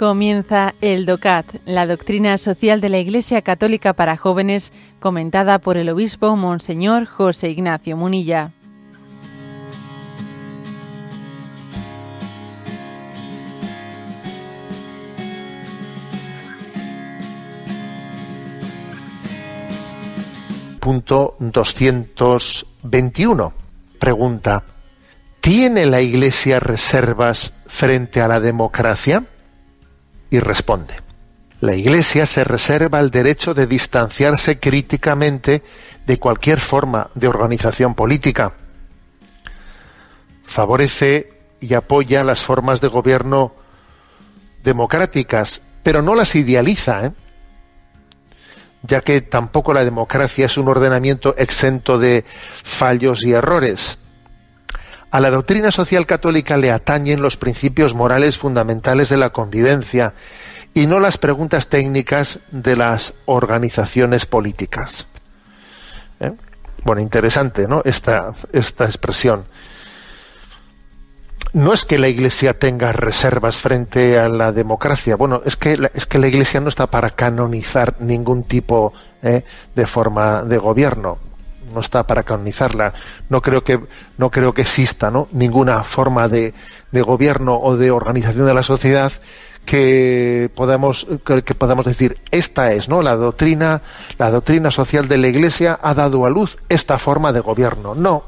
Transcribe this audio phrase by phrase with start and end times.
[0.00, 5.90] Comienza el DOCAT, la doctrina social de la Iglesia Católica para jóvenes, comentada por el
[5.90, 8.52] obispo Monseñor José Ignacio Munilla.
[20.80, 23.52] Punto 221.
[23.98, 24.62] Pregunta.
[25.42, 29.26] ¿Tiene la Iglesia reservas frente a la democracia?
[30.30, 30.94] Y responde.
[31.60, 35.62] La Iglesia se reserva el derecho de distanciarse críticamente
[36.06, 38.54] de cualquier forma de organización política.
[40.42, 43.54] Favorece y apoya las formas de gobierno
[44.64, 47.12] democráticas, pero no las idealiza, ¿eh?
[48.82, 52.24] ya que tampoco la democracia es un ordenamiento exento de
[52.64, 53.98] fallos y errores.
[55.10, 60.14] A la doctrina social católica le atañen los principios morales fundamentales de la convivencia
[60.72, 65.06] y no las preguntas técnicas de las organizaciones políticas.
[66.20, 66.30] ¿Eh?
[66.84, 67.82] Bueno, interesante, ¿no?
[67.84, 69.46] Esta, esta expresión.
[71.52, 75.16] No es que la Iglesia tenga reservas frente a la democracia.
[75.16, 79.42] Bueno, es que la, es que la Iglesia no está para canonizar ningún tipo ¿eh?
[79.74, 81.18] de forma de gobierno
[81.72, 82.92] no está para canonizarla.
[83.28, 83.80] No creo que,
[84.18, 85.28] no creo que exista ¿no?
[85.32, 86.54] ninguna forma de,
[86.92, 89.12] de gobierno o de organización de la sociedad
[89.66, 93.82] que podamos que podamos decir esta es no la doctrina
[94.18, 98.24] la doctrina social de la Iglesia ha dado a luz esta forma de gobierno no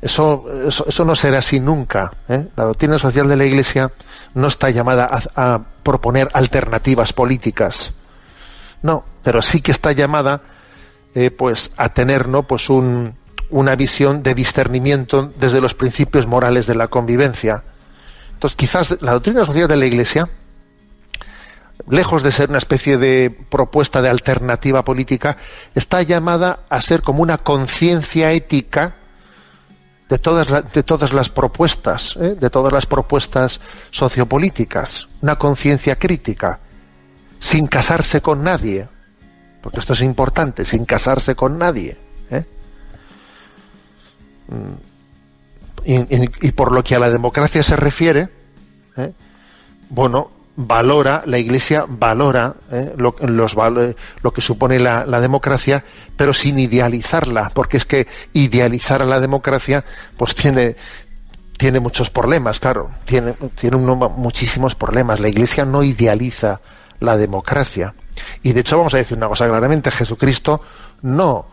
[0.00, 2.46] eso eso, no será así nunca ¿eh?
[2.56, 3.90] la doctrina social de la Iglesia
[4.34, 7.94] no está llamada a, a proponer alternativas políticas
[8.82, 10.42] no pero sí que está llamada
[11.14, 12.44] eh, pues a tener ¿no?
[12.44, 17.64] pues una visión de discernimiento desde los principios morales de la convivencia.
[18.32, 20.28] Entonces, quizás la doctrina social de la Iglesia,
[21.88, 25.38] lejos de ser una especie de propuesta de alternativa política,
[25.74, 28.96] está llamada a ser como una conciencia ética
[30.08, 32.36] de todas, de todas las propuestas, ¿eh?
[32.38, 33.60] de todas las propuestas
[33.90, 36.60] sociopolíticas, una conciencia crítica,
[37.40, 38.88] sin casarse con nadie,
[39.60, 41.96] porque esto es importante, sin casarse con nadie.
[42.30, 42.44] ¿eh?
[44.48, 44.88] Mm.
[45.84, 48.28] Y, por lo que a la democracia se refiere,
[48.96, 49.12] ¿eh?
[49.88, 52.92] bueno, valora, la Iglesia valora ¿eh?
[52.96, 55.84] lo, los, lo, que supone la, democracia,
[56.16, 59.84] pero sin idealizarla, porque es que idealizar a la democracia,
[60.16, 60.76] pues tiene,
[61.56, 65.20] tiene muchos problemas, claro, tiene, tiene muchísimos problemas.
[65.20, 66.60] La Iglesia no idealiza
[66.98, 67.94] la democracia.
[68.42, 70.60] Y de hecho vamos a decir una cosa claramente, Jesucristo
[71.02, 71.46] no,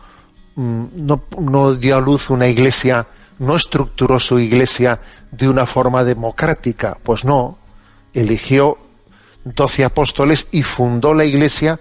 [0.54, 3.06] mm, no, no dio a luz una iglesia,
[3.38, 5.00] no estructuró su iglesia
[5.30, 7.58] de una forma democrática, pues no,
[8.14, 8.78] eligió
[9.44, 11.78] doce apóstoles y fundó la iglesia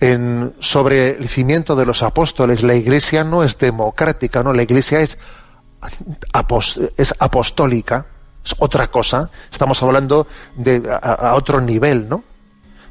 [0.00, 2.62] en, sobre el cimiento de los apóstoles.
[2.62, 5.16] La iglesia no es democrática, no, la iglesia es,
[6.96, 8.06] es apostólica,
[8.44, 9.30] es otra cosa.
[9.50, 12.24] Estamos hablando de a otro nivel, ¿no?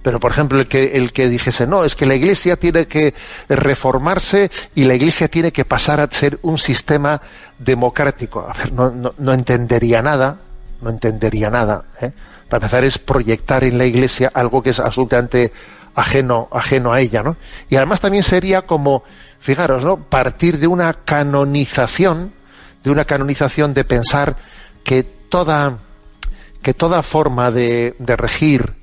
[0.03, 3.13] Pero, por ejemplo, el que, el que dijese, no, es que la Iglesia tiene que
[3.49, 7.21] reformarse y la Iglesia tiene que pasar a ser un sistema
[7.59, 8.47] democrático.
[8.49, 10.37] A ver, no, no, entendería nada,
[10.81, 11.85] no entendería nada.
[12.01, 12.11] ¿eh?
[12.49, 15.51] Para empezar es proyectar en la Iglesia algo que es absolutamente
[15.93, 17.35] ajeno, ajeno a ella, ¿no?
[17.69, 19.03] Y además también sería como,
[19.39, 19.97] fijaros, ¿no?
[19.97, 22.33] Partir de una canonización,
[22.83, 24.35] de una canonización de pensar
[24.83, 25.77] que toda,
[26.63, 28.80] que toda forma de, de regir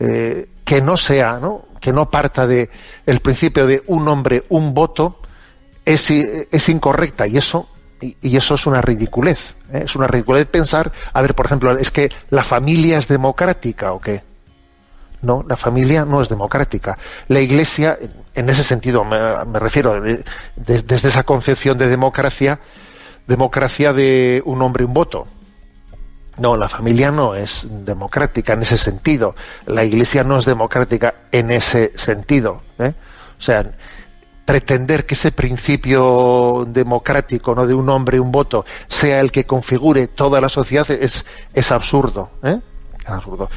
[0.00, 1.66] eh, que no sea, ¿no?
[1.80, 2.70] que no parta de
[3.06, 5.18] el principio de un hombre, un voto,
[5.84, 7.68] es, es incorrecta y eso
[8.02, 9.54] y, eso es una ridiculez.
[9.72, 9.82] ¿eh?
[9.84, 14.00] Es una ridiculez pensar, a ver, por ejemplo, es que la familia es democrática o
[14.00, 14.22] qué.
[15.22, 16.98] No, la familia no es democrática.
[17.28, 17.96] La Iglesia,
[18.34, 20.02] en ese sentido, me, refiero,
[20.56, 22.58] desde esa concepción de democracia,
[23.28, 25.28] democracia de un hombre, un voto.
[26.38, 29.34] No, la familia no es democrática en ese sentido.
[29.66, 32.62] La Iglesia no es democrática en ese sentido.
[32.78, 32.94] ¿eh?
[33.38, 33.72] O sea,
[34.44, 39.44] pretender que ese principio democrático, no de un hombre y un voto, sea el que
[39.44, 42.30] configure toda la sociedad es, es absurdo.
[42.42, 42.60] ¿eh?
[43.06, 43.50] absurdo.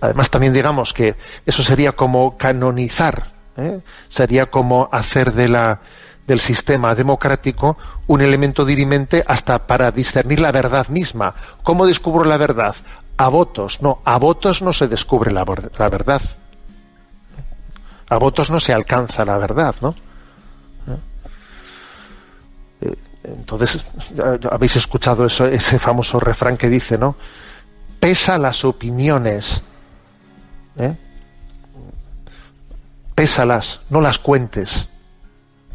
[0.00, 1.14] Además, también digamos que
[1.46, 3.80] eso sería como canonizar, ¿eh?
[4.08, 5.80] sería como hacer de la
[6.26, 7.76] del sistema democrático
[8.06, 11.34] un elemento dirimente hasta para discernir la verdad misma.
[11.62, 12.76] ¿Cómo descubro la verdad?
[13.16, 13.82] A votos.
[13.82, 16.22] No, a votos no se descubre la, verdad.
[18.08, 19.94] A votos no se alcanza la verdad, ¿no?
[22.80, 23.84] Eh, entonces,
[24.50, 27.16] habéis escuchado eso, ese famoso refrán que dice, ¿no?
[28.00, 29.62] Pesa las opiniones,
[30.76, 30.94] ¿eh?
[33.14, 34.88] pésalas, no las cuentes,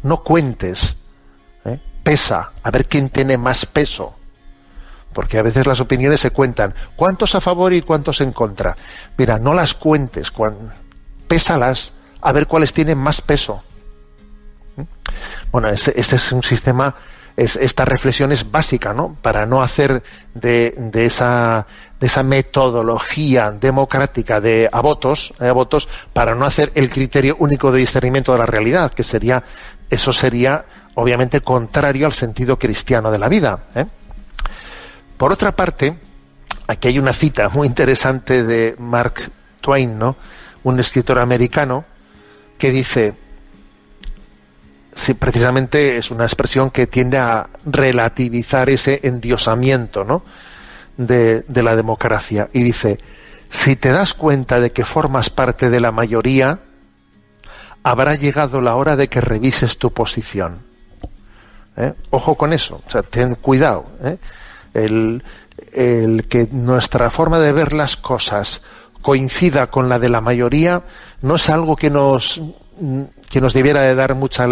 [0.02, 0.96] no cuentes,
[1.64, 1.78] ¿eh?
[2.02, 4.16] pesa, a ver quién tiene más peso,
[5.12, 8.76] porque a veces las opiniones se cuentan, cuántos a favor y cuántos en contra.
[9.16, 10.32] Mira, no las cuentes,
[11.26, 13.62] pésalas, a ver cuáles tienen más peso.
[14.76, 14.82] ¿Mm?
[15.50, 16.94] Bueno, este, este, es un sistema,
[17.38, 19.16] es, esta reflexión es básica, ¿no?
[19.22, 20.02] Para no hacer
[20.34, 21.68] de, de, esa,
[22.00, 27.78] de esa metodología democrática de a votos, votos, para no hacer el criterio único de
[27.78, 29.44] discernimiento de la realidad, que sería,
[29.88, 30.64] eso sería
[30.94, 33.66] obviamente contrario al sentido cristiano de la vida.
[33.76, 33.86] ¿eh?
[35.16, 35.96] Por otra parte,
[36.66, 39.30] aquí hay una cita muy interesante de Mark
[39.60, 40.16] Twain, ¿no?
[40.64, 41.84] un escritor americano,
[42.58, 43.14] que dice,
[44.98, 50.22] sí, precisamente es una expresión que tiende a relativizar ese endiosamiento ¿no?
[50.96, 52.50] de, de la democracia.
[52.52, 52.98] Y dice,
[53.50, 56.58] si te das cuenta de que formas parte de la mayoría,
[57.82, 60.66] habrá llegado la hora de que revises tu posición.
[61.76, 61.94] ¿Eh?
[62.10, 63.86] Ojo con eso, o sea, ten cuidado.
[64.02, 64.18] ¿eh?
[64.74, 65.22] El,
[65.72, 68.62] el, que nuestra forma de ver las cosas
[69.00, 70.82] coincida con la de la mayoría
[71.22, 72.40] no es algo que nos
[73.28, 74.46] que nos debiera de dar mucha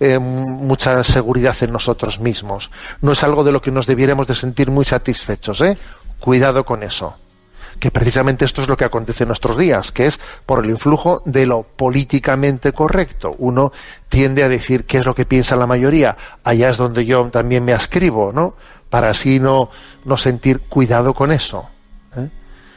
[0.00, 2.70] eh, mucha seguridad en nosotros mismos
[3.00, 5.78] no es algo de lo que nos debiéramos de sentir muy satisfechos ¿eh?
[6.20, 7.14] cuidado con eso
[7.78, 11.22] que precisamente esto es lo que acontece en nuestros días, que es por el influjo
[11.24, 13.34] de lo políticamente correcto.
[13.38, 13.72] Uno
[14.08, 17.64] tiende a decir qué es lo que piensa la mayoría, allá es donde yo también
[17.64, 18.54] me ascribo, ¿no?
[18.90, 19.70] Para así no,
[20.04, 21.68] no sentir cuidado con eso.
[22.16, 22.28] ¿eh?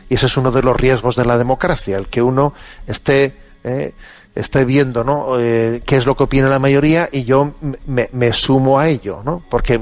[0.09, 2.53] Y ese es uno de los riesgos de la democracia, el que uno
[2.85, 3.33] esté,
[3.63, 3.93] ¿eh?
[4.35, 5.39] Esté viendo ¿no?
[5.39, 7.53] Eh, qué es lo que opina la mayoría y yo
[7.85, 9.41] me, me sumo a ello, ¿no?
[9.49, 9.79] Porque,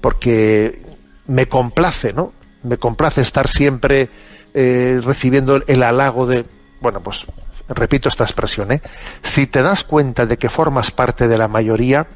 [0.00, 0.82] porque
[1.26, 2.32] me complace, ¿no?
[2.62, 4.08] Me complace estar siempre
[4.54, 6.46] eh, recibiendo el, halago de,
[6.80, 7.24] bueno, pues
[7.68, 8.82] repito esta expresión, ¿eh?
[9.22, 12.06] si te das cuenta de que formas parte de la mayoría,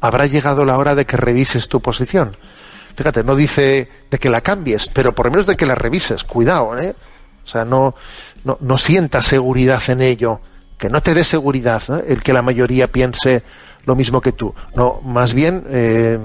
[0.00, 2.36] habrá llegado la hora de que revises tu posición.
[2.96, 6.24] Fíjate, no dice de que la cambies, pero por lo menos de que la revises.
[6.24, 6.94] Cuidado, ¿eh?
[7.44, 7.94] O sea, no,
[8.44, 10.40] no, no sientas seguridad en ello,
[10.80, 13.42] que no te dé seguridad el que la mayoría piense
[13.84, 14.54] lo mismo que tú.
[14.74, 16.18] No, más bien, eh,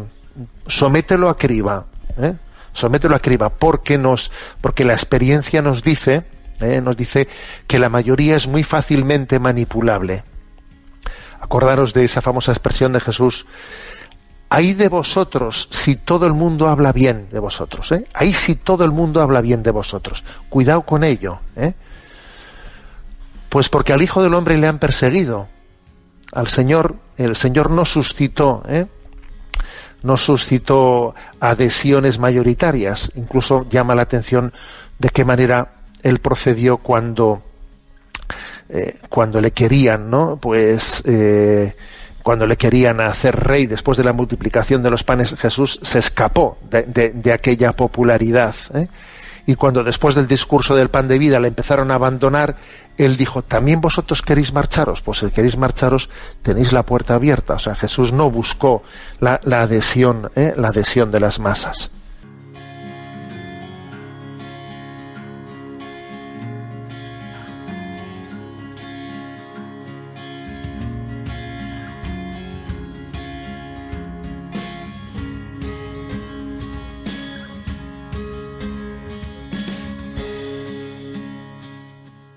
[0.68, 1.86] somételo a criba.
[2.18, 2.34] ¿eh?
[2.76, 4.32] somételo a criba, porque nos,
[4.62, 6.26] porque la experiencia nos dice,
[6.60, 7.28] eh, nos dice
[7.68, 10.24] que la mayoría es muy fácilmente manipulable.
[11.40, 13.46] Acordaros de esa famosa expresión de Jesús,
[14.50, 18.08] ahí de vosotros si todo el mundo habla bien de vosotros, ¿eh?
[18.14, 21.74] ahí si todo el mundo habla bien de vosotros, cuidado con ello, ¿eh?
[23.56, 25.48] Pues porque al Hijo del Hombre le han perseguido,
[26.34, 28.86] al Señor, el Señor no suscitó, ¿eh?
[30.04, 33.14] no suscitó adhesiones mayoritarias.
[33.16, 34.52] Incluso llama la atención
[35.00, 37.44] de qué manera él procedió cuando,
[38.68, 40.36] eh, cuando le querían, ¿no?
[40.36, 41.78] Pues eh,
[42.24, 46.58] cuando le querían hacer rey después de la multiplicación de los panes, Jesús se escapó
[46.70, 48.54] de, aquella popularidad.
[48.74, 48.90] ¿eh?
[49.46, 52.58] Y cuando después del discurso del pan de vida le empezaron a abandonar,
[52.98, 55.02] él dijo, ¿también vosotros queréis marcharos?
[55.02, 56.10] Pues si queréis marcharos,
[56.42, 57.56] tenéis la puerta abierta.
[57.56, 58.84] O sea, Jesús no buscó
[59.20, 60.54] la, adhesión, ¿eh?
[60.56, 61.92] la adhesión de las masas.